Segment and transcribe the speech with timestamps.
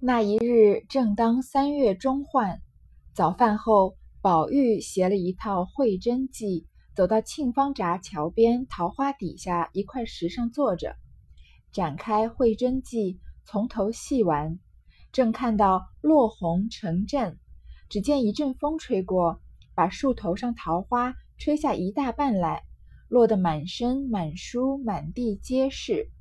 [0.00, 2.62] 那一日正当三月中换，
[3.14, 10.94] 早饭后，宝玉携了一套会真记，走到沁芳闸桥边桃花底下一块石上坐着，
[11.72, 14.60] 展开会真记，从头细玩。
[15.10, 17.36] 正看到落红成阵，
[17.88, 19.40] 只见一阵风吹过，
[19.74, 22.62] 把树头上桃花吹下一大半来，
[23.08, 26.12] 落得满身满书满地皆是。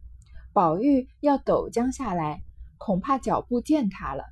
[0.52, 2.44] 宝玉要抖将下来，
[2.78, 4.24] 恐怕脚步践踏了，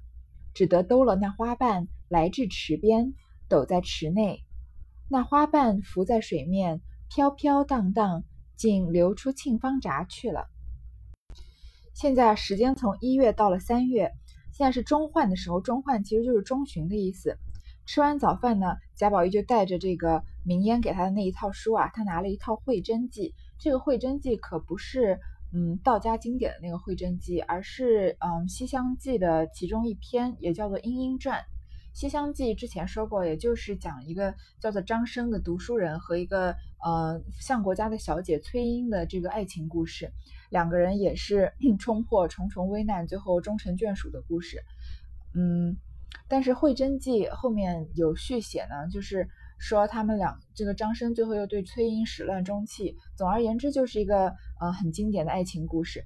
[0.54, 3.14] 只得兜了那花瓣来至池边，
[3.48, 4.44] 抖在池内。
[5.10, 8.24] 那花瓣浮在水面，飘飘荡荡，
[8.56, 10.48] 竟流出沁芳闸去了。
[11.94, 14.12] 现在时间从一月到了三月。
[14.52, 17.38] 现在是中换的时候，中换其实就是中旬的意思。
[17.86, 23.30] 吃完早饭呢，贾宝玉就带着这个明烟给他的那一套书啊，他拿了一套《会真记》。
[23.60, 25.20] 这个《会真记》可不是
[25.58, 31.40] 嗯道家经典的那个《会真记》，而是嗯《西厢记》的其中一篇，也叫做《莺莺传》。
[31.98, 36.54] 《西厢记》之前说过，也就是讲一个叫做张生的读书人和一个
[36.84, 40.12] 呃相国家的小姐崔莺的这个爱情故事。
[40.50, 44.60] 两个人也是 冲破重重危难，最后终成眷属的故事。
[45.34, 45.78] 嗯，
[46.28, 52.98] 但是《会真记》后面有续写呢，就是说他们俩这个张生最后又对崔莺始乱终弃。
[53.16, 56.06] 总而言之，就是一个呃很经典的爱情故事。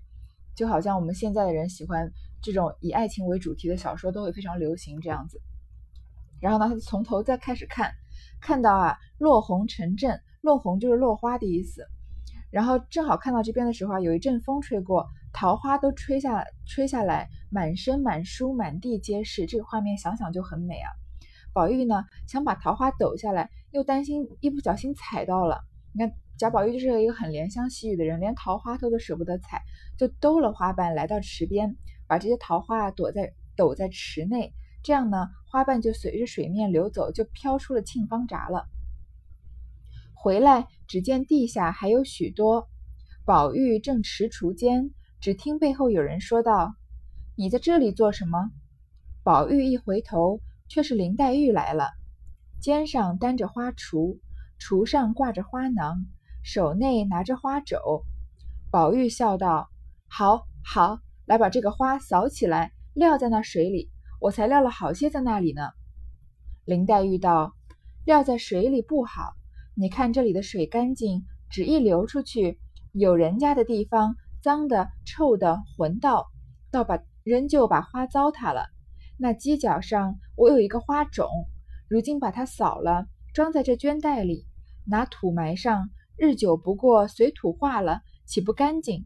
[0.56, 2.12] 就好像我们现在的人喜欢
[2.42, 5.42] 这种以爱情为主题的小说，都会非常流行这样子。
[6.42, 7.92] 然后呢，他就从头再开始看，
[8.42, 11.86] 看到啊落红成阵，落红就是落花的意思。
[12.52, 19.46] 然后正好看到这边的时候啊，有一阵风吹过，桃花都吹下吹下来，满身满书满地皆是。
[19.46, 20.90] 这个画面想想就很美啊。
[21.54, 25.62] 宝玉呢想把桃花抖下来，又担心一不小心踩到了。
[25.94, 29.62] 你看贾宝玉就是一个很怜香惜玉的人，连桃花都都舍不得采，
[29.98, 31.76] 就兜了花瓣来到池边，
[32.08, 38.70] 把这些桃花躲在抖在池内，这样呢花瓣就随着水面流走，就飘出了沁芳闸了。
[40.14, 42.70] 回来，只见地下还有许多。
[43.26, 46.74] 宝玉正踟蹰间，只听背后有人说道
[47.36, 48.50] ：“你在这里做什么？”
[49.24, 51.90] 宝玉一回头，却是林黛玉来了，
[52.62, 54.18] 肩上担着花锄，
[54.58, 56.06] 锄上挂着花囊，
[56.42, 57.78] 手内拿着花帚。
[58.72, 59.70] 宝玉笑道
[60.08, 63.90] ：“好，好，来把这个花扫起来，撂在那水里。
[64.20, 65.70] 我才撂了好些在那里呢。”
[66.66, 67.56] 林黛玉道
[68.06, 69.34] ：“撂在水里不好。”
[69.76, 72.60] 你看这里的水干净，只一流出去，
[72.92, 76.28] 有人家的地方脏的、臭的、混道，
[76.70, 78.66] 倒把仍旧把花糟蹋了。
[79.18, 81.28] 那犄角上我有一个花种，
[81.88, 84.46] 如今把它扫了，装在这绢袋里，
[84.86, 85.90] 拿土埋上，
[86.20, 89.06] 日久不过随土化了，岂不干净？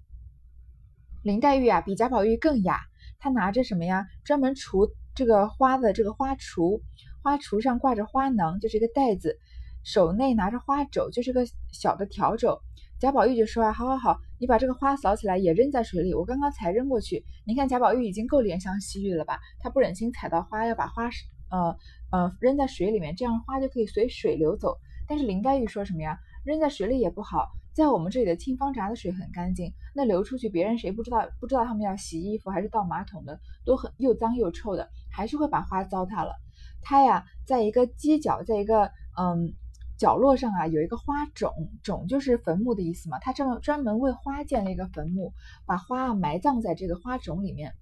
[1.21, 2.79] 林黛玉啊，比贾宝玉更雅，
[3.19, 4.07] 她拿着什么呀？
[4.23, 6.81] 专门锄这个花的这个花锄，
[7.21, 9.37] 花锄上挂着花囊，就是一个袋子。
[9.83, 12.59] 手内拿着花帚，就是个小的笤帚。
[12.99, 16.15] 贾宝玉就说啊，好好好，你把这个花扫起来，也扔在水里。
[16.15, 17.23] 我刚刚才扔过去。
[17.45, 19.39] 你看贾宝玉已经够怜香惜玉了吧？
[19.59, 21.11] 他不忍心踩到花，要把花
[21.51, 21.77] 呃
[22.11, 24.79] 呃扔在水里面，这样花就可以随水流走。
[25.07, 26.17] 但是林黛玉说什么呀？
[26.43, 31.27] 扔在水里也不好，在我们这里的清芳闸的水很干净，那流出去，别人谁不知道？
[31.39, 36.33] 不知道他们要洗衣服还是倒马桶的，都很又脏又臭的，还是会把花糟蹋了。
[36.81, 39.53] 他呀，在一个犄角，在一个嗯。
[39.95, 43.19] 角落上啊，有一个花冢，冢就是坟墓的意思嘛。
[43.19, 45.33] 他这么专门为花建了一个坟墓，
[45.65, 47.73] 把花埋葬在这个花冢里面。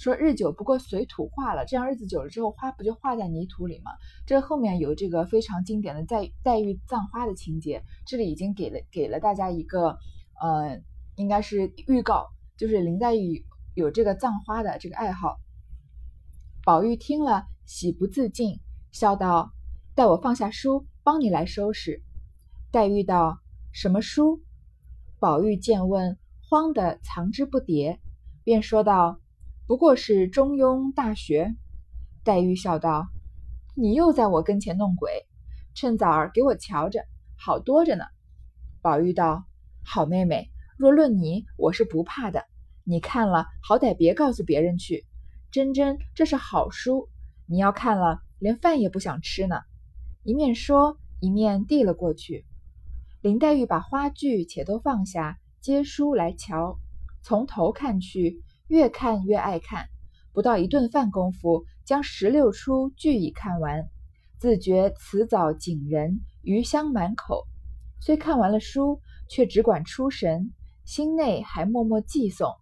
[0.00, 3.90] 说日久不过随土化了，这样日子久了之后，花不就化在泥土里吗？
[4.24, 9.98] 这后面有这个非常经典的黛黛玉葬花的情节，这里已经给了给了大家一个
[10.40, 10.80] 呃，
[11.16, 13.44] 应该是预告，就是林黛玉
[13.74, 15.36] 有这个葬花的这个爱好。
[16.64, 18.58] 宝玉听了，喜不自禁，
[18.92, 19.52] 笑道
[19.94, 22.02] ：“待我放下书。”帮你来收拾。
[22.70, 23.38] 黛玉道
[23.70, 24.40] ：“什么书？”
[25.20, 26.16] 宝玉见问，
[26.48, 27.98] 慌得藏之不迭，
[28.44, 29.20] 便说道
[29.70, 31.44] ：“不过是《中庸》《大学》。”
[32.26, 33.06] 黛玉笑道
[33.78, 35.28] ：“你又在我跟前弄鬼，
[35.76, 37.04] 趁早儿给我瞧着，
[37.38, 38.02] 好多着呢。”
[38.82, 39.44] 宝玉道
[39.86, 42.46] ：“好妹妹，若论你，我是不怕的。
[42.82, 45.06] 你看了，好歹别告诉别人去。
[45.52, 47.08] 真真，这是好书，
[47.46, 49.60] 你要看了，连饭也不想吃呢。”
[50.26, 52.44] 一面说，一面递了过去。
[53.20, 56.80] 林黛玉把花具且都放下，接书来瞧，
[57.22, 59.88] 从头看去，越看越爱看。
[60.32, 63.88] 不到一顿饭功夫，将十六出俱已看完，
[64.38, 67.48] 自觉词藻景人，余香满口。
[68.00, 70.52] 虽看完了书，却只管出神，
[70.84, 72.54] 心内还默默寄诵。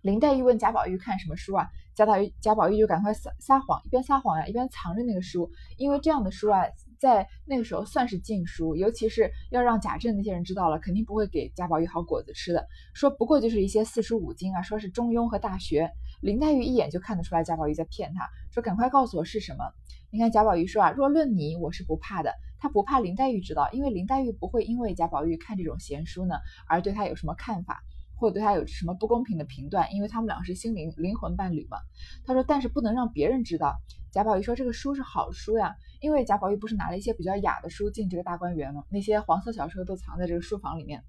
[0.00, 1.68] 林黛玉问贾宝玉看什么书啊？
[1.94, 6.62] 贾宝玉贾宝玉就赶快撒撒谎，一边撒谎呀，一边藏着那个书，因为这样的书啊，
[7.04, 12.66] 在那个时候算是禁书，尤其是要让贾政那些人知道了，肯定不会给贾宝玉好果子吃的。
[12.94, 15.90] 说不过就是一些四书五经啊，说是中庸和大学。
[16.22, 19.64] 林黛玉一眼就看得出来贾宝玉在骗他，说赶快告诉我是什么。
[20.10, 22.32] 你看贾宝玉说啊，若论你，我是不怕的。
[22.58, 26.36] 他不怕林黛玉知道，因为林黛玉不会因为贾宝玉看这种闲书呢，
[26.66, 27.82] 而对他有什么看法。
[28.16, 31.78] 或者对他有什么不公平的评断，因为他们俩是心灵灵魂伴侣嘛。
[32.24, 33.74] 他说，但是不能让别人知道。
[34.12, 38.84] 贾宝玉说，这个书是好书呀，因为贾宝玉不是拿了一些比较雅的书进这个大观园吗？
[38.88, 41.02] 那些黄色小说都藏在这个书房里面。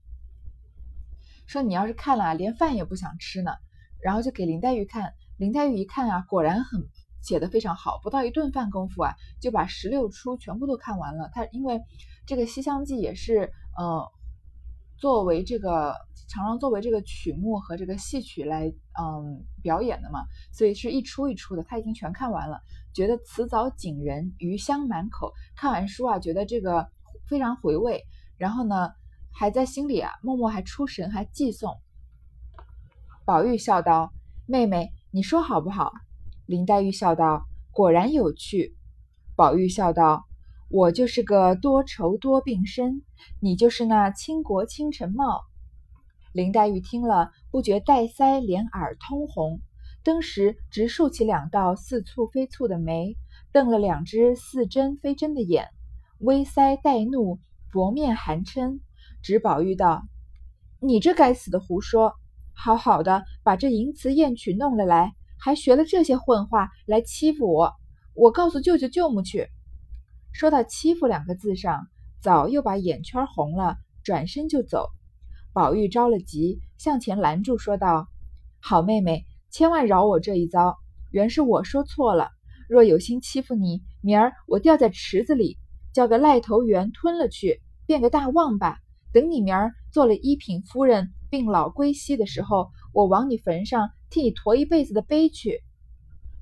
[1.46, 3.52] 说你要是看了，连饭也不想吃呢。
[4.02, 6.82] 然后就给林黛玉看，林黛玉一看啊，果然很
[7.22, 11.30] 写的非常好，不到一顿饭功夫啊，就把十六出全部都看完了。
[11.32, 11.80] 他因为
[12.26, 14.12] 这个《西厢记》也是，呃，
[14.98, 15.94] 作为这个。
[16.28, 22.60] 常常作为这个曲目和这个戏曲来嗯表演的嘛，所以是一出一出的，他已经全看完了，
[22.94, 25.32] 觉得词藻锦人，余香满口。
[25.56, 26.88] 看完书啊，觉得这个
[27.28, 28.04] 非常回味，
[28.38, 28.90] 然后呢，
[29.32, 31.78] 还在心里啊默默还出神，还寄诵。
[33.26, 34.12] 宝玉笑道
[34.46, 35.92] ：“妹妹，你说好不好？”
[36.46, 38.76] 林黛玉笑道：“果然有趣。”
[39.36, 40.26] 宝玉笑道
[40.70, 43.02] ：“我就是个多愁多病身，
[43.42, 45.44] 你就是那倾国倾城貌。”
[46.36, 49.62] 林黛玉听了，不觉带腮连耳通红，
[50.04, 53.16] 登时直竖起两道似蹙非蹙的眉，
[53.54, 55.70] 瞪了两只似真非真的眼，
[56.20, 57.40] 微腮带怒，
[57.72, 58.82] 薄面含嗔，
[59.24, 60.04] 指宝玉道
[60.84, 62.12] ：“你这该死的胡说！
[62.54, 67.72] 好好的把这淫词艳曲弄了来，还学了这些混话来欺负我！
[68.14, 69.48] 我告诉舅舅舅母去。”
[70.36, 71.88] 说到“欺负”两个字上，
[72.20, 74.90] 早又把眼圈红了，转身就走。
[75.56, 78.10] 宝玉着了急，向前拦住，说道
[78.60, 80.76] ：“好妹妹，千万饶我这一遭。
[81.12, 82.28] 原是我说错了。
[82.68, 85.58] 若有心欺负你，明儿我掉在池子里，
[85.94, 88.80] 叫个癞头猿吞了去，变个大旺吧。
[89.14, 95.62] 等你明儿做了一品夫人，病老归西的时候，我往你坟上替你驮一辈子的碑去。”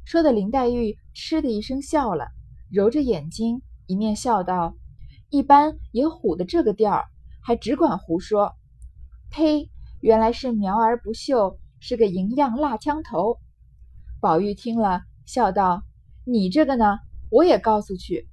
[0.06, 2.30] 说的林黛玉嗤的一声笑了，
[2.72, 4.76] 揉着眼睛，一面笑道
[5.30, 7.04] ：“一般也唬的这个调儿，
[7.44, 8.54] 还只管胡说。”
[9.34, 9.68] 呸！
[10.00, 13.40] 原来是苗而不秀，是个银样蜡枪头。
[14.22, 15.82] 宝玉听了，笑道
[16.24, 17.00] ：“你这个呢，
[17.32, 18.30] 我也告诉去。”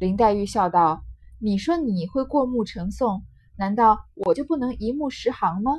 [0.00, 1.04] 林黛玉笑道
[1.38, 3.20] ：“你说你会过目成诵，
[3.58, 5.72] 难道我就不能一目十行吗？”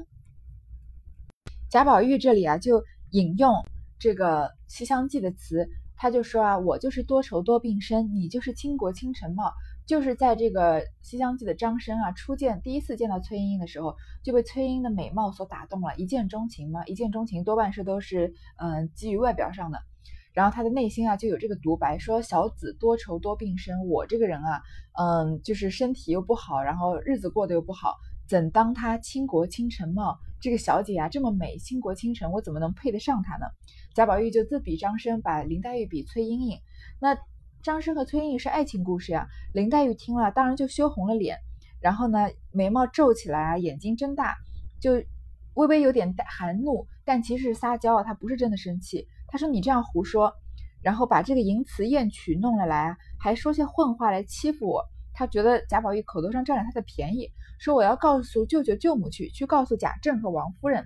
[1.67, 3.51] 贾宝玉这里啊，就引用
[3.97, 9.51] 这个《西厢记》的词，他就说啊：“我就是多愁多病身，你就是倾国倾城貌。”
[9.85, 16.83] 就是在这个《西厢记》的张生啊，初见第一次见到崔莺莺的时候，就被崔莺莺的美貌所打动了，一见钟情嘛。
[16.85, 19.79] 一见钟情多半是都是嗯基于外表上的，
[20.33, 24.61] 然后他的内心啊就有这个独白，说小子多愁多病身，我这个人啊，
[24.99, 27.93] 嗯就是身体又不好，然后日子过得又不好，
[28.27, 30.17] 怎当他倾国倾城貌？
[30.41, 33.45] 这个小姐啊这么美，倾国倾城，我怎么能配得上她呢？
[33.93, 36.59] 贾宝玉就自比张生，把林黛玉比崔莺莺，
[36.99, 37.15] 那。
[37.65, 41.39] 张生和崔莺莺是爱情故事呀，林黛玉听了当然就羞红了脸，
[41.81, 44.35] 然后呢眉毛皱起来啊，眼睛睁大，
[44.79, 45.03] 就
[45.55, 49.07] 微微有点含怒，但其实是撒娇啊，她不是真的生气。
[49.27, 50.31] 她说你这样胡说，
[50.83, 54.85] 然后把这个淫词艳曲弄了来，还说些混话来欺负我。
[55.11, 60.85] 她觉得贾宝玉口头上占了她的便宜，说我要告诉舅舅舅母去，去告诉贾政和王夫人。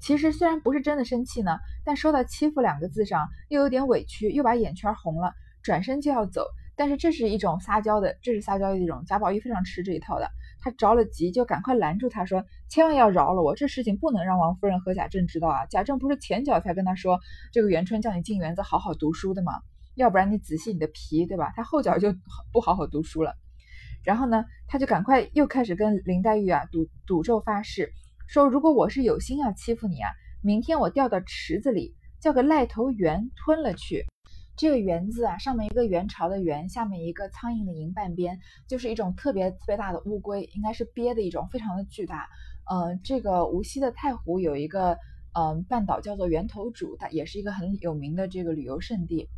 [0.00, 6.46] 其实虽然不是真的生气呢，但说到欺负两个字上又有点委屈，又把眼圈红了，转身就要走。
[6.76, 9.02] 但是这是一种撒娇的，这是撒娇的一种。
[9.04, 15.66] 贾宝玉非常吃这一套的，他着了急就赶快拦住他说：“千万要饶了我，这事情不能让王夫人和贾政知道啊！
[15.66, 17.18] 贾政不是前脚才跟他说
[17.52, 19.54] 这个元春叫你进园子好好读书的吗？
[19.96, 21.52] 要不然你仔细你的皮，对吧？
[21.56, 22.14] 他后脚就
[22.52, 23.34] 不好好读书了。
[24.04, 27.92] 然后呢，他就赶快又开始跟林黛玉啊赌赌咒发誓。”
[28.28, 30.10] 说如果我是有心要欺负你啊，
[30.42, 34.04] 明天我掉到池子里，叫个癞头猿吞了去。
[34.54, 42.28] 这个“猿”字啊，上面一个元朝的“元”，下面一个苍蝇的“蝇”半边，就是一种特别特别大的乌龟，应该是鳖的一种，非常的巨大。
[42.70, 44.98] 嗯，这个无锡的太湖有一个
[45.32, 49.30] 嗯半岛叫做源头渚，它也是一个很有名的这个旅游胜地。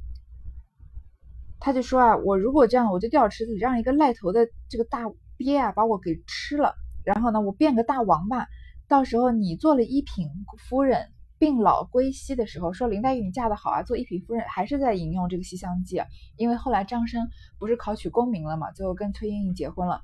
[1.60, 5.04] 他就说啊，我如果这样，我就掉池子里，让一个癞头的这个大
[5.36, 8.48] 鳖啊把我给吃了，然后呢，我变个大王八。
[8.90, 10.28] 到时候你做了一品
[10.58, 15.98] 夫人，病老归西的时候，说林黛玉你嫁得好啊，做一品夫人还是在引用这个《西厢记》，
[16.36, 17.28] 因为后来张生
[17.60, 20.02] 不是考取功名了嘛，最后跟崔莺莺结婚了。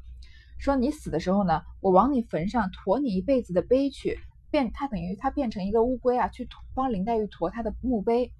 [0.60, 4.20] 说你死的时候呢，我往你坟上驮你一辈子的碑去，
[4.52, 8.32] 变，他等于他变成一个乌龟啊，去驮帮林黛玉驮他的墓碑。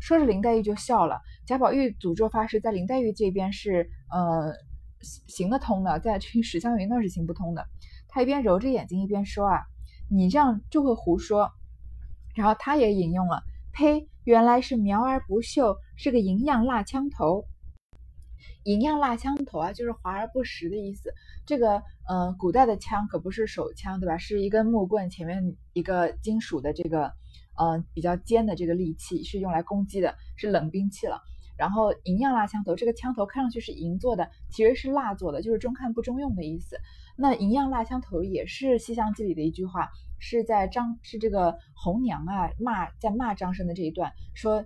[0.00, 1.20] 说着，林黛玉就笑了。
[1.46, 4.54] 贾宝玉诅咒发誓，在林黛玉这边是呃
[5.02, 7.66] 行得通的，在去史湘云那是行不通的。
[8.16, 9.60] 他一边揉着眼睛一边说啊
[10.08, 11.50] ：“你这样就会胡说。”
[12.34, 13.42] 然后他也引用了
[13.76, 17.44] ：“呸，原来是苗而不秀，是个银样蜡枪头。”
[18.64, 21.12] 银样蜡枪头啊，就是华而不实的意思。
[21.44, 24.16] 这个呃，古代的枪可不是手枪，对吧？
[24.16, 27.12] 是一根木棍，前面一个金属的这个。
[27.58, 31.22] 呃，比较尖的这个利器是用来攻击的，是冷兵器了。
[31.56, 36.76] 然后银样蜡枪头，这个枪头看上去是银做的，其实是蜡做的，就是中看不中用的意思。
[37.16, 44.64] 那银样蜡枪头也是《西厢记》里的一句话，是在张是这个红娘啊骂在骂张生的这一段，说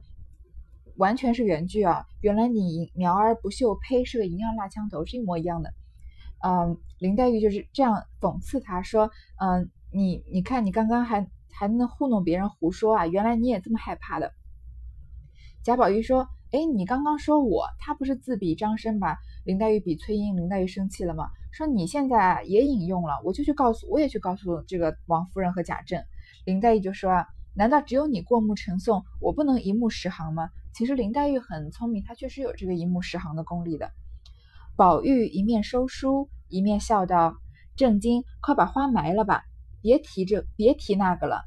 [0.97, 2.07] 完全是原句啊。
[2.21, 5.73] 原来你苗而不秀，呸，是个银样蜡枪头，是一模一样的。
[6.43, 11.29] 嗯，林黛玉就是这样讽刺他说，嗯，你你看你刚刚还。
[11.53, 13.07] 还能糊弄别人胡说啊！
[13.07, 14.33] 原来你也这么害怕的。
[15.63, 19.19] 贾宝玉说：“哎，你刚刚说我，他不是自比张生吧？
[19.45, 21.31] 林黛玉比崔莺，林黛玉生气了吗？
[21.53, 26.03] 说你现在也引用了，我就去告诉，我也去告诉这个王夫人和贾政。
[26.45, 30.51] 林黛玉就说啊，难道只有你过目成诵，我不能一目十行吗？
[30.75, 33.93] 其实林黛玉很聪明，她确实有这个一目十行的功力的。
[34.75, 37.37] 宝玉一面收书，一面笑道：
[37.77, 39.45] 正经，快把花埋了吧，
[39.83, 41.45] 别提这，别提那个了。”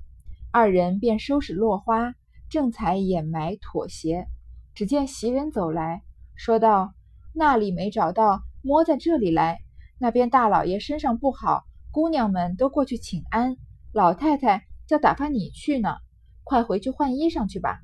[0.50, 2.14] 二人便收拾落花，
[2.48, 4.28] 正才掩埋妥协，
[4.74, 6.04] 只见袭人走来
[6.36, 6.94] 说道
[7.34, 9.60] ：“那里没找到，摸在这里来。
[10.00, 13.56] 那边大老爷身上不好，姑娘们都过去请安。
[13.92, 15.98] 老太太叫打发你去呢，
[16.44, 17.80] 快回去换衣裳去吧。”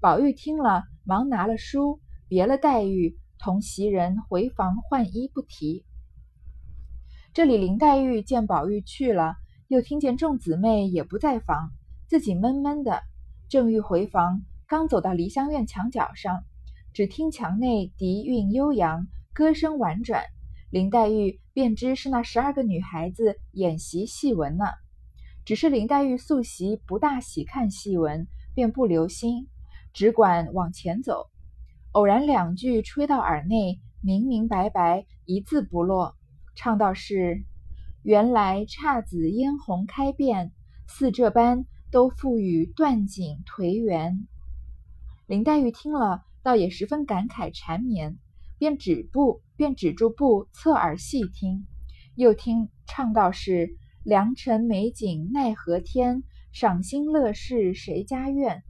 [0.00, 5.84] 宝玉听了，忙拿了书，别了黛玉，同袭人回房换衣，不提。
[7.32, 9.36] 这里林黛玉见宝玉去了，
[9.68, 11.70] 又听见众姊妹也不在房。
[12.06, 13.00] 自己闷闷的，
[13.48, 16.44] 正欲回房，刚走到梨香院墙角上，
[16.94, 20.24] 只听墙内笛韵悠扬，歌声婉转，
[20.70, 24.64] 林黛玉便知是那十二个女孩子演习戏文呢。
[25.44, 29.46] 只是林黛玉素习不大喜看戏文，便不留心，
[29.92, 31.26] 只管往前走。
[31.90, 36.16] 偶然两句吹到耳内，明明白白，一字不落，
[36.54, 37.44] 唱道是
[38.02, 40.50] ：“原来姹紫嫣红开遍，
[40.88, 44.26] 似这般。”都赋予断井颓垣。
[45.32, 48.18] 林黛玉听了，倒也十分感慨缠绵，
[48.58, 51.66] 便止步，便止住步，侧耳细听。
[52.16, 53.74] 又听唱道是
[54.04, 56.22] ：“良辰美景奈何天，
[56.52, 58.62] 赏心乐事谁家院。”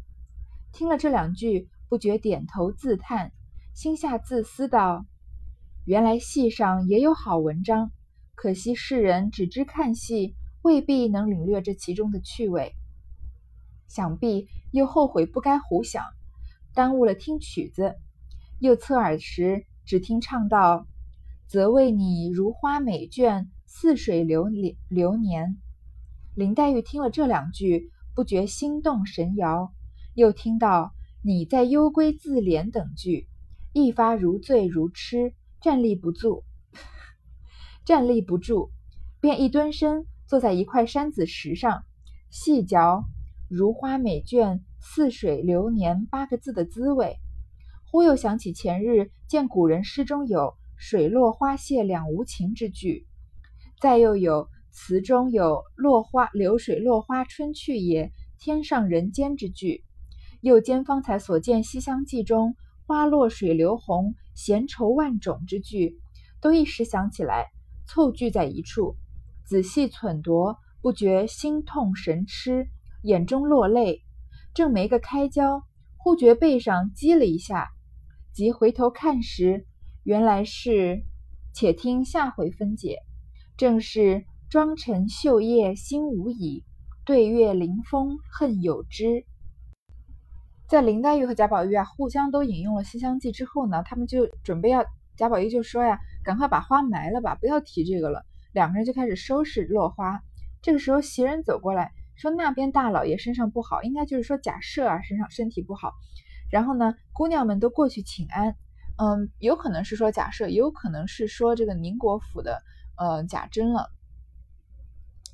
[0.73, 3.33] 听了这两句，不觉点头自叹，
[3.75, 5.05] 心下自私道
[5.85, 7.91] ：“原来戏上也有好文章，
[8.37, 12.73] 可惜世人只知看戏，未必能领略这其中的趣味。”
[13.91, 16.05] 想必又后悔不该胡想，
[16.75, 17.97] 耽误了听曲子。
[18.59, 20.87] 又侧耳时，只听唱道
[21.49, 24.49] ：“则为你如花美眷，似水流
[24.89, 25.59] 流年。”
[26.35, 29.73] 林黛玉听了这两句，不觉心动神摇。
[30.15, 33.29] 又听到“你在幽闺自怜”等句，
[33.73, 36.45] 一发如醉如痴，站立不住，
[37.85, 38.71] 站立不住，
[39.21, 41.85] 便一蹲身，坐在一块山子石上，
[42.31, 43.05] 细嚼。
[43.49, 47.17] 如花美眷，似水流年八个字的滋味，
[47.85, 53.07] 忽又想起前日见古人诗中有“水落花谢两无情”之句，
[53.81, 59.85] 再又有词中有“落花流水落花春去也，天上人间”之句，
[60.41, 66.01] 又兼方才所见《西厢记》中“花落水流红，闲愁万种”之句，
[66.41, 67.47] 都一时想起来，
[67.87, 68.97] 凑聚在一处，
[69.47, 72.67] 仔细忖度，不觉心痛神痴。
[73.05, 74.01] 眼中落泪，
[74.55, 75.63] 正没个开交，
[75.97, 77.71] 忽觉背上击了一下，
[78.33, 79.67] 即回头看时，
[80.03, 81.03] 原来是……
[81.55, 82.99] 且听下回分解。
[83.59, 86.65] 正是妆成绣叶心无已，
[87.05, 89.25] 对月临风恨有之。
[90.67, 94.85] 在林黛玉和贾宝玉啊互相都引用了《西厢记》之后呢，他们就准备要
[95.17, 100.23] 贾宝玉就说呀：“赶快把花埋了吧，不要提这个了。”两个人就开始收拾落花。
[100.63, 101.93] 这个时候袭人走过来。
[102.23, 105.93] 说那边大老爷身上不好，应该就是说假设啊身上身体不好，
[106.53, 108.55] 然后呢姑娘们都过去请安，
[108.97, 112.63] 嗯，有可能是说假设，也有可能是说这个宁国府的
[112.97, 113.91] 呃贾珍了，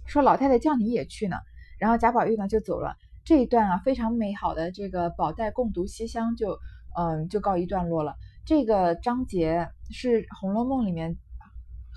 [0.07, 1.37] 说老太太叫你也去呢，
[1.79, 6.59] 然后贾宝玉呢就走了，这一段啊非常美好的这个宝黛共读西厢就
[6.97, 8.15] 嗯就告一段落了，
[8.47, 11.19] 这个章节是《红楼梦》里面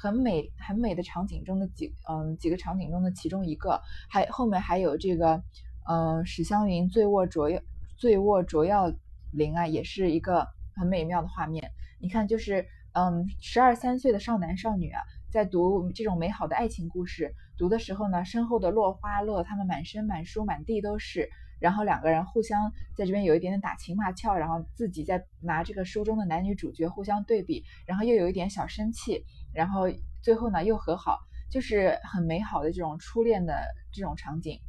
[0.02, 3.80] 很美很美的场景中的几嗯几个场景中的其中一个，
[4.10, 5.44] 还后面还有这个
[5.88, 7.62] 嗯史湘云醉卧卓药
[7.98, 8.92] 醉卧卓药
[9.32, 11.72] 林啊，也是一个很美妙的画面。
[12.00, 15.00] 你看，就是嗯十二三岁的少男少女啊，
[15.32, 21.30] 在读这种美好的爱情故事，读的时候呢，身后的落花落他们满身满书满地都是。
[21.60, 29.84] 然后两个人互相在这边有一点点打情骂俏，然后自己在拿这个书中的男女主角互相对比，然后又有一点小生气，然后
[30.22, 33.54] 最后呢又和好，就是很美好的这种初恋的
[33.92, 34.60] 这种场景。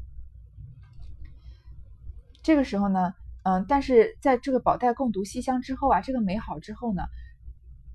[2.42, 7.02] 这个时候呢，嗯，但是在这个宝黛共读西厢之后啊，这个美好之后呢，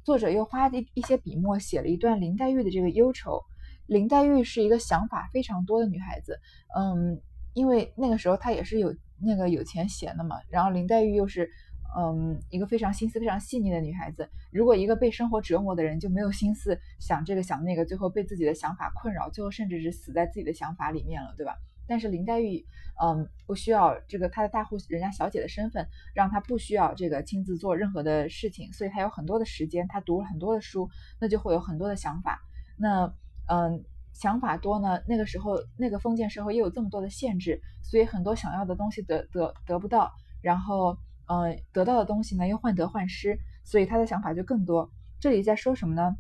[0.03, 3.43] 作者又花一一些笔墨写了一段林黛玉的这个忧愁。
[3.85, 6.39] 林黛玉是一个想法非常多的女孩子，
[6.77, 7.21] 嗯。
[7.53, 11.49] 因为那个时候她也是有那个有钱闲的嘛，然后林黛玉又是，
[11.95, 14.27] 嗯，一个非常心思非常细腻的女孩子。
[14.51, 21.55] 如果一个被生活折磨的人就没有心思想这个想那个，最后被自己的想法困扰，最后甚至是死在自己的想法里面了，对吧？
[21.87, 22.65] 但是林黛玉，
[23.01, 30.89] 嗯，不需要这个她的大户人家小姐的身份，让她不需要这个亲自做任何的事情，所以她有很多的时间，她读了很多的书，
[31.19, 32.39] 那就会有很多的想法。
[32.77, 33.13] 那，
[33.47, 33.83] 嗯。
[34.13, 44.91] 想法多呢，那个时候那个封建社会又有这么多的限制，所以很多想要的东西得得得不到，然后呃得到的东西呢又患得患失，所以他的想法就更多。
[45.19, 46.15] 这里在说什么呢？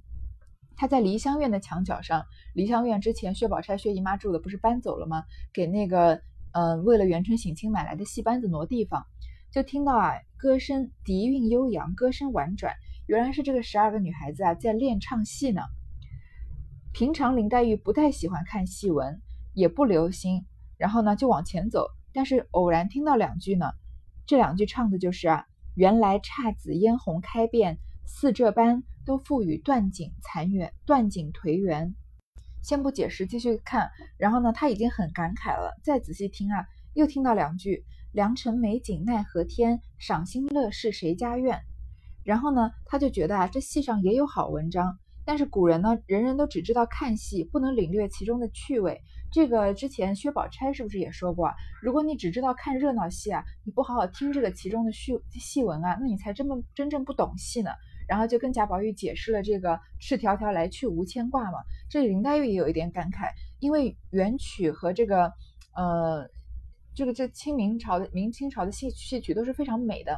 [0.75, 5.23] 他在梨香院的墙角上，梨香院之前薛宝钗薛姨妈住的不是搬走了吗？
[5.51, 6.21] 给那个
[6.51, 9.05] 呃为了元春省亲买来的戏班子挪地方，
[9.51, 12.75] 就听到啊歌声笛韵悠扬，歌声婉转，
[13.07, 15.61] 原来是这个十二个女孩子啊在练唱戏呢。
[16.93, 19.21] 平常林黛玉不太喜欢看戏文，
[19.53, 20.45] 也不留心，
[20.77, 21.87] 然后呢就往前走。
[22.13, 23.71] 但是偶然听到两句呢，
[24.27, 31.95] 这两句唱的就是啊，原来姹紫嫣红开遍，似这般都付与断井残垣，断井颓垣。
[32.61, 33.89] 先不解释，继续看。
[34.17, 35.79] 然后呢，他已经很感慨了。
[35.81, 41.61] 再仔细听啊，又听到两句，良辰美景奈何天，赏心乐事谁家院。
[42.25, 44.99] 然后呢，他就觉得啊，这戏上也有好文章。
[45.23, 49.01] 但是古人呢，人人都只知道看戏，不能领略其中的趣味。
[49.31, 51.53] 这个之前薛宝钗是不是也说过？
[51.81, 57.71] 如果你只知道看热闹戏啊，你不好好听这个其中的戏戏文啊，那你才真正真正不懂戏呢。
[58.07, 61.59] 然后就跟贾宝玉解释了这个“赤条条来去无牵挂”嘛。
[61.89, 65.33] 这里林黛玉也有一点感慨，因为元曲和这个
[65.75, 66.25] 呃
[66.95, 70.17] 这个这清明朝的明清朝的戏戏曲都是非常美的。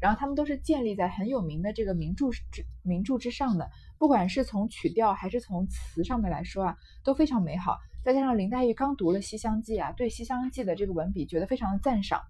[0.00, 7.78] 然后他们都是建立在很有名的这个名著之名著之上的，不管是从曲调还是从词上面来说啊，都非常美好。
[8.04, 12.20] 再加上林黛玉刚读了《西厢记》啊，对《西厢记》的这个文笔觉得非常的赞赏。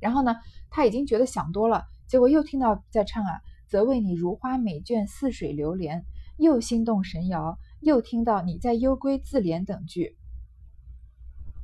[0.00, 0.34] 然后呢，
[0.68, 6.04] 他已经觉得想多了，结果又听到在唱啊，则为你如花美眷似水流连，
[6.36, 10.16] 又心动神摇，又听到你在幽闺自怜等句，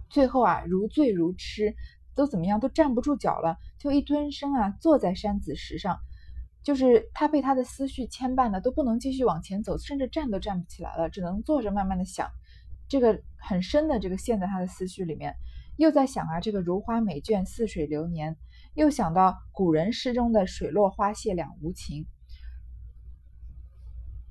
[0.08, 1.74] 最后啊，如醉如痴。
[2.16, 5.98] 都怎么样，都站不住脚了，就一蹲身啊，坐在山子石上，
[6.62, 12.30] 就是他被他的思绪牵绊的，都不能继续往前走，甚至站都站不起来了，只能坐着慢慢的想，
[12.88, 15.34] 这个很深的这个陷在他的思绪里面，
[15.76, 18.36] 又在想啊，这个如花美眷似水流年，
[18.74, 22.06] 又想到古人诗中的水落花谢两无情。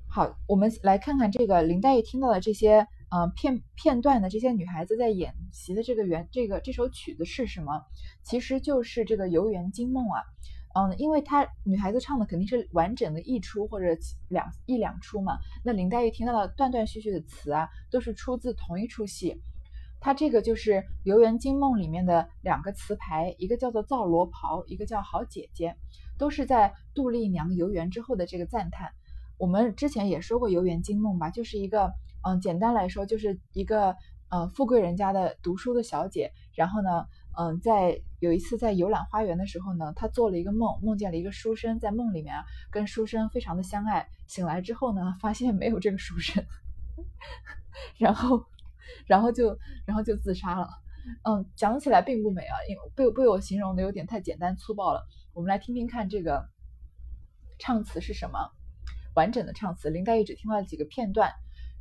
[0.08, 2.86] 好，我们来看看这个林黛玉听到的这些。
[3.10, 7.84] 呃，片片段的这些女孩子在演习的这个原这个这首曲子是什么？
[8.24, 10.20] 其实就是这个《游园惊梦》啊。
[10.74, 13.86] 嗯，因为她女孩子唱的肯定是完整的一出或者
[14.28, 15.38] 两一两出嘛。
[15.64, 19.40] 那林黛玉听到的断断续续的词啊，都是出自同一出戏。
[20.00, 20.72] 她这个就是
[21.04, 25.76] 《游园惊梦》里面的两个词牌，一个叫做皂罗袍，一个叫好姐姐，
[26.18, 28.92] 都是在杜丽娘游园之后的这个赞叹。
[29.38, 31.92] 我们之前也说过《游园惊梦》吧，就是一个。
[32.26, 33.94] 嗯，简单来说就是一个
[34.30, 37.04] 呃富贵人家的读书的小姐，然后呢，
[37.36, 46.42] 嗯，在有一次在游览花园的时候呢，他做了一个梦，梦见了一个书生，在梦里面啊跟书生非常的相爱，醒来之后呢，发现没有这个书生，
[48.00, 48.46] 然后，
[49.06, 50.70] 然后就然后就自杀了。
[51.22, 55.04] 嗯，讲起来并不美啊，因为被被我形容的有点太简单粗暴了。
[55.34, 56.48] 我们来听听看这个
[57.58, 58.38] 唱词是什么，
[59.14, 61.30] 完整的唱词，林黛玉只听到了几个片段。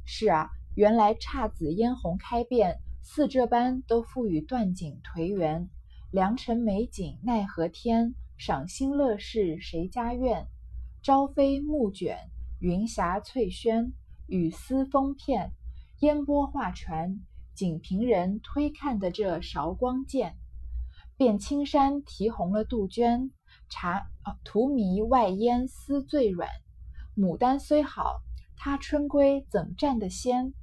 [0.06, 5.69] 是啊，原来姹紫嫣红开遍，似这般都付与断井颓垣。
[6.13, 10.45] 良辰美景奈何天，赏心乐事谁家院？
[11.02, 13.93] 朝飞暮卷，云霞翠轩，
[14.28, 15.54] 雨丝风片，
[16.02, 17.19] 烟波画船，
[17.56, 20.36] 仅凭人推看的这韶光剑，
[21.17, 23.32] 便青山啼红了杜鹃，
[23.67, 26.47] 茶啊荼蘼外烟丝最软。
[27.17, 28.21] 牡丹虽好。
[28.56, 30.54] 他春归怎占得先？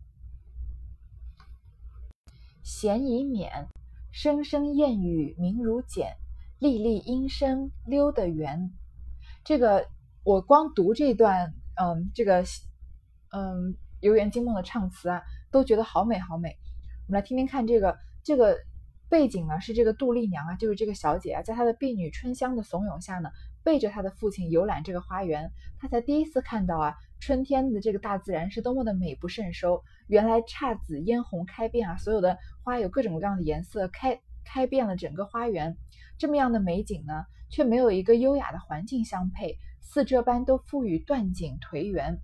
[2.62, 3.66] 闲已免，
[4.12, 6.16] 声声燕语鸣如剪，
[6.58, 8.72] 粒粒音声溜得圆。
[9.44, 9.86] 这个
[10.24, 12.42] 我光读这段，嗯，这个，
[13.32, 16.56] 嗯，游园惊梦的唱词啊，都觉得好美好美。
[17.06, 18.58] 我们来听听看，这个这个
[19.08, 23.30] 背景呢是这个杜丽娘啊，就是这个小姐啊，在她的婢女春香的怂恿下呢，
[23.62, 29.82] 背着他的父亲游览这个花园，他才第一次看到啊，春天的这个大自然是多么的美不胜收。
[30.06, 35.76] 原来姹紫嫣红开遍啊，所有的花有各种各样的颜色，开开遍了整个花园。
[36.18, 37.24] 这么样的美景呢？
[37.52, 42.18] 却没有一个优雅的环境相配，似这般都赋予断井颓垣，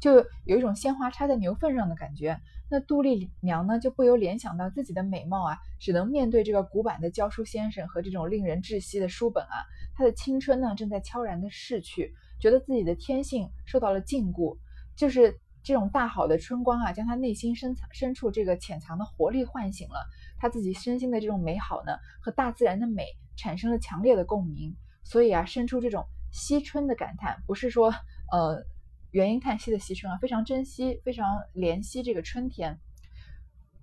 [0.00, 2.40] 就有一种鲜花插在牛粪上的感觉。
[2.70, 9.66] 那杜丽娘呢，就不由联想到自己的美貌啊，只能面对这个古板的教书先生和这种令人窒息的书本啊。
[9.94, 14.58] 他的青春呢，正在悄然的逝去，觉得自己的天性受到了禁锢，
[14.96, 20.06] 就是这种大好的春光啊，将他内心深藏深处这个潜藏的活力唤醒了，
[20.38, 23.04] 他自己身心的这种美好呢，和大自然的美。
[23.36, 27.92] 产生了强烈的共鸣，所以啊，生出这种惜春的感叹，不是说
[28.30, 28.62] 呃
[29.10, 32.78] 原因叹息的惜春啊，非常珍惜，非常怜惜这个春天。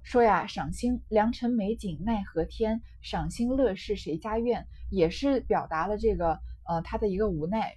[0.03, 7.75] 说呀，赏心良辰美景奈何天，赏心乐事谁家院，也是表达了这个呃他的一个无奈。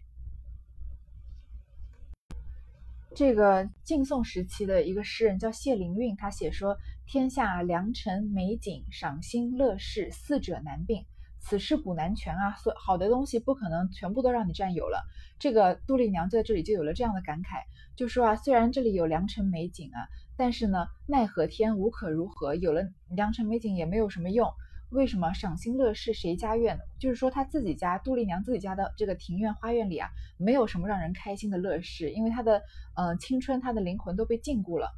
[3.14, 11.06] 这个晋宋时期的一个诗人叫谢灵运，他写说：天下良辰美景，赏心乐事四者难并。
[11.38, 15.06] 此事古难全啊，所好的东西不可能全部都让你占有了。
[15.38, 17.62] 这个杜丽娘在这里就有了这样的感慨，
[17.94, 24.50] 就说啊，虽然这里有良辰美景啊，但是呢，奈何天无可如何，有了良辰美景也没有什么用。
[24.94, 26.78] 为什么赏心乐事谁家院？
[27.00, 32.62] 就是说他自己家杜丽娘自己家的这个庭院花园里啊，没有什么让人开心的乐事，因为她的
[32.94, 34.92] 呃青春，她的灵魂都被禁锢了。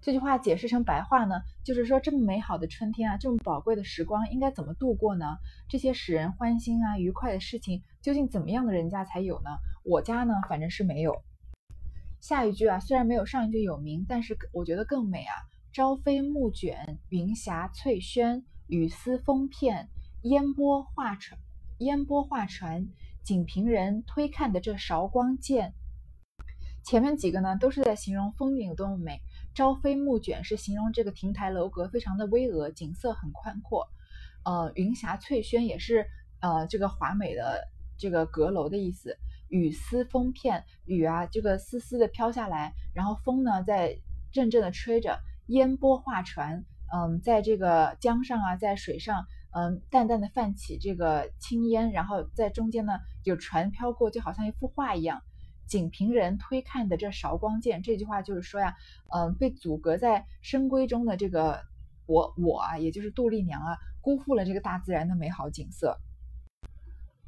[0.00, 5.36] 这句话解释成白话呢，就是说这么美好的春天啊，这么宝贵的时光，应该怎么度过呢？
[5.68, 9.50] 这些使人欢心啊、愉快的事情，究竟怎么样的人家才有呢？
[9.84, 11.22] 我家呢，反正是没有。
[12.20, 15.34] 下一句啊，虽然没有上一句有名，但是我觉得更美啊。
[15.72, 19.88] 朝飞暮卷，云霞翠轩，雨丝风片，
[20.20, 21.40] 烟波画船，
[21.78, 22.88] 烟波画船，
[23.24, 25.72] 锦屏人推看的这韶光剑。
[26.84, 29.22] 前面几个呢，都是在形容风景有多么美。
[29.54, 33.88] 朝飞暮卷是形容这个亭台楼阁非常的巍峨，景色很宽阔。
[34.44, 36.06] 呃，云霞翠轩也是
[36.40, 39.16] 呃这个华美的这个阁楼的意思。
[39.48, 43.96] 雨丝风片，雨啊这个丝丝的飘下来，然后风呢在
[44.32, 45.18] 阵阵的吹着，
[45.52, 55.22] 烟波画船，嗯，在这个江上啊，在水上，嗯，淡淡的泛起这个青烟，然后在中间呢有船飘过，就好像一幅画一样。
[55.66, 58.74] 锦屏人推看的这韶光剑，这句话就是说呀，
[59.14, 61.62] 嗯，被阻隔在深闺中的这个
[62.06, 65.98] 我我啊，也就是杜丽娘啊，辜负了这个大自然的美好景色。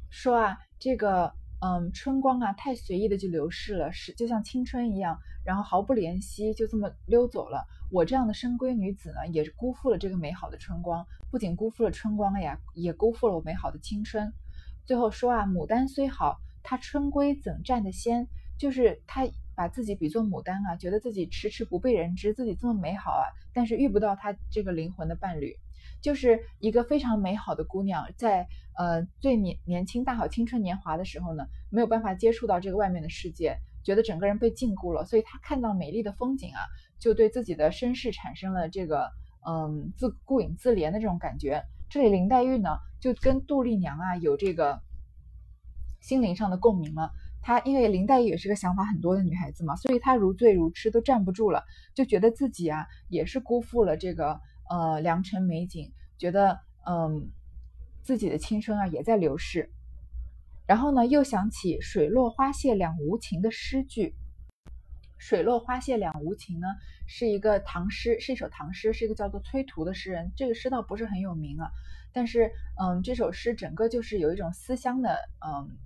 [0.09, 7.65] 说啊，这个嗯春光啊，太随意的就流逝了，是就像青春一样，然后毫不怜惜就这么溜走了。
[7.95, 14.33] 我这样的深闺女子呢，也辜负了这个美好的春光，不仅辜负了春光呀，也辜负了我美好的青春。
[14.83, 16.41] 最后说啊，牡丹虽好。
[16.61, 18.27] 她春归怎占得先？
[18.57, 25.55] 就是她把自己比作牡丹啊，觉得自己迟迟不被人知，自己这么美好啊，但是遇不到她这个灵魂的伴侣，
[26.01, 28.45] 就是一个非常美好的姑娘，在
[28.77, 33.55] 呃最年年轻、大好青春年华的时候呢，没有办法接触到这个外面的世界，
[33.85, 36.59] 觉得整个人被禁锢了，所以她看到美丽的风景啊，
[36.99, 39.09] 就对自己的身世产生了这个
[39.47, 41.63] 嗯自顾影自怜的这种感觉。
[41.89, 44.81] 这里林黛玉呢，就跟杜丽娘啊有这个。
[46.01, 47.09] 心灵上的共鸣了，
[47.41, 51.63] 她因为林黛玉也是个想法很多的女孩子嘛，所以她如醉如痴都站不住了，
[51.95, 57.31] 就觉得自己啊也是辜负了这个呃良辰美景，觉得嗯
[58.03, 59.71] 自己的青春啊也在流逝，
[60.67, 64.13] 然后呢又想起水落花谢两无情的诗句，
[65.17, 66.67] 水落花谢两无情呢
[67.07, 71.71] 是一个唐诗，是一首唐诗，是一个叫做崔涂的诗人，这个诗倒不是很有名啊，
[72.13, 75.77] 但是嗯这首诗整个就是有一种思乡的嗯。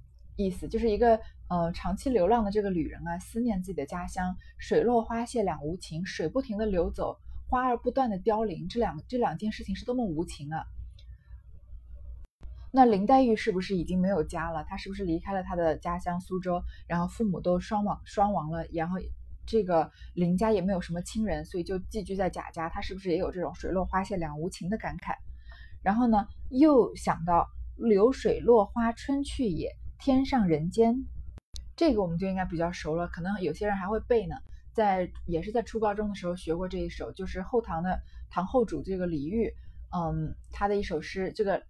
[0.42, 4.38] 意思就是一个呃长期流浪的这个旅人啊，思念自己的家乡。
[4.58, 10.64] 水落花谢两无情，水不停的流走，花儿不断的凋零，这两这两件事情是多么无情啊！
[12.72, 14.64] 那林黛玉是不是已经没有家了？
[14.64, 16.64] 她是不是离开了她的家乡苏州？
[16.88, 18.98] 然后父母都双亡双亡了，然后
[19.50, 22.70] 这个林家也没有什么亲人，所以就寄居在贾家。
[22.70, 25.16] 他是不是也有这种水落花谢两无情的感慨？
[25.82, 29.76] 然后呢，又想到流水落花春去也。
[30.02, 30.96] 天上人间，
[31.76, 34.36] 这个我们就应该比较熟了，可能有些人还会背呢。
[34.72, 39.54] 在也是在初高中的时候学过这一首，就是后唐的唐后主这个李煜，
[39.94, 41.60] 嗯，他的一首诗，这个《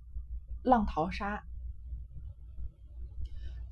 [0.62, 1.38] 浪淘沙》，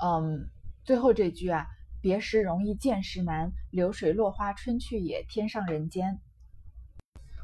[0.04, 0.50] 嗯，
[0.84, 1.68] 最后这句啊，
[2.02, 6.20] 别时容易见时难，流水落花春去也，天上人间。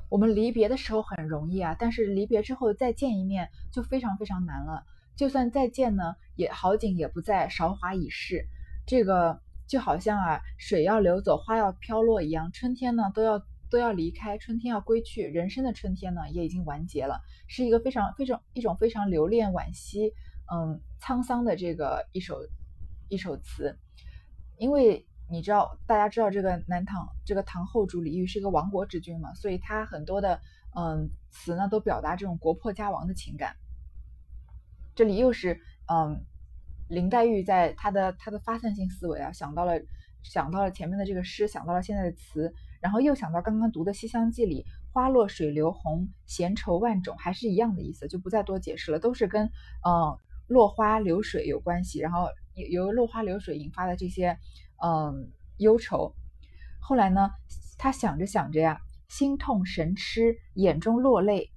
[0.09, 4.83] 我们离别的时候很容易啊，但是离别之后再见一面就非常非常难了。
[5.15, 8.47] 就算再见呢，也好景也不在，韶华已逝。
[8.85, 9.41] 这个。
[9.65, 20.13] 就好像啊，水要流走，花要飘落一样，春天呢都要都要离开，春天要归去，人生的春天呢也已经完结了，是一个非常非常一种非常留恋、惋惜、
[20.53, 22.45] 嗯沧桑的这个一首
[23.07, 23.79] 一首词。
[24.63, 30.39] 因为你知道，大家知道这个南唐这个唐后主李煜是一个亡国之君嘛，所以他很多的
[30.73, 33.57] 嗯词呢都表达这种国破家亡的情感。
[34.95, 35.59] 这里又是
[35.91, 36.23] 嗯。
[36.89, 39.81] 林黛玉在她的她的发散性思维啊，想到了
[40.21, 50.15] 想到了前面的这个诗，想到了现在的词，然后又想到刚刚读的《西厢记》里“花落水流红，闲愁万种”，还是一样的意思，就不再多解释了，都是跟嗯
[50.47, 54.37] 落花流水有关系，然后由落花流水引发的这些
[54.83, 56.15] 嗯忧愁。
[56.79, 57.31] 后来呢，
[57.77, 61.51] 他想着想着呀，心痛神痴，眼中落泪，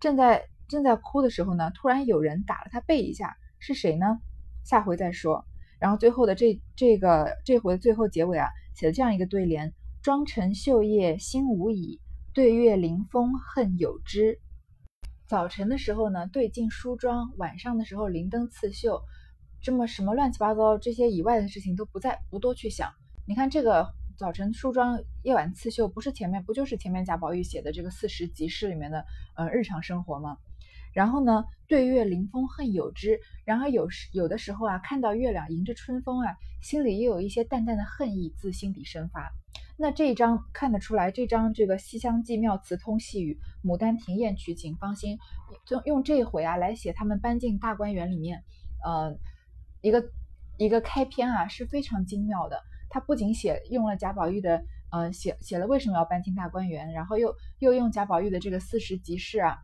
[0.00, 4.20] 正在正在哭的时候呢，突然有人打了他背一下，是谁呢？
[4.64, 5.44] 下回再说。
[5.80, 12.00] 然后最后的这这个这回最后结尾啊，写了这样一个对联：妆成绣靥心无已，
[12.32, 14.40] 对月临风恨有之。
[15.26, 19.02] 早晨的时候呢，对镜梳妆；晚上的时候，灵灯刺绣。
[19.64, 22.92] 这么什么乱七八糟这些以外的事情都不再不多去想。
[23.26, 30.36] 你看这个早晨梳妆，夜晚刺绣，不是前面不就是前面贾宝玉写的这个四时集市里面的呃日常生活吗？
[30.92, 33.18] 然后呢，对月临风恨有之。
[33.46, 39.32] 然而有时有的时候啊，看到月亮迎着春风啊，心里又有一些淡淡的恨意自心底生发。
[39.78, 45.18] 那这一章看得出来，这张这个《西厢记》妙词通细语，《牡丹亭》艳曲锦芳心，
[45.66, 48.44] 就用这一回啊来写他们搬进大观园里面，
[48.84, 49.16] 呃，
[49.84, 50.10] 一个
[50.56, 52.58] 一个开篇啊是非常精妙的。
[52.88, 59.58] 他不仅写用了贾宝玉的，呃，写写了为什么要搬进大观园，然后又又用贾宝玉的这个四时集市啊。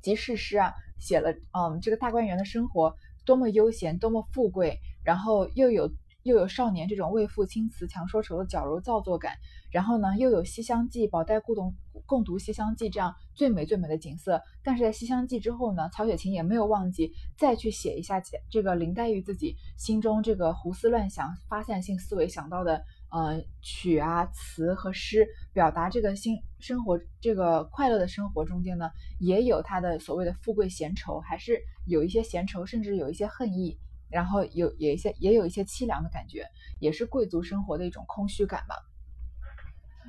[0.00, 2.94] 集市诗啊，写了嗯，这个大观园的生活
[3.24, 5.90] 多么悠闲，多么富贵，然后又有
[6.22, 9.34] 又有少年这种为赋青词强说愁的矫揉造作感，
[9.70, 11.74] 然后呢，又有《西厢记》宝黛共读
[12.06, 14.42] 共读《西厢记》这样最美最美的景色。
[14.62, 22.84] 但是在《西厢记》之后呢，曹雪芹也没有忘记再去写一下这个林黛玉自己心中这个胡思乱想、发散性思维想到的。
[23.12, 33.76] 呃，曲啊，词和诗表达这个新生活，这个快乐的生活中间呢，也有他的所谓的富贵闲愁，还是有一些闲愁，甚至有一些恨意，
[34.10, 36.46] 然后有有一些也有一些凄凉的感觉，
[36.78, 38.76] 也是贵族生活的一种空虚感吧。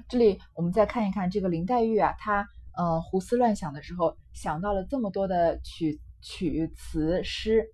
[0.09, 7.65] 这里我们再看一看这个林黛玉啊，她呃胡思乱想的时候，想到了这么多的曲曲词诗，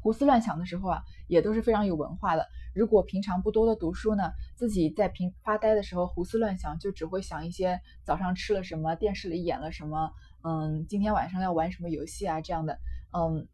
[0.00, 2.46] 胡思乱想的时候啊，也都是非常有文化的。
[2.74, 12.78] 如果平常不多的读书呢，自己在平发呆的时候胡思乱想，就只会想一些早上吃了什么，电视里演了什么，嗯，今天晚上要玩什么游戏啊这样的，
[13.14, 13.48] 嗯，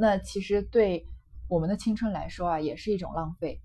[0.00, 1.04] 那其实对
[1.46, 3.60] 我们的青春来说啊，也是一种浪费。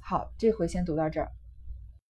[0.00, 1.32] 好，这回先读到这儿。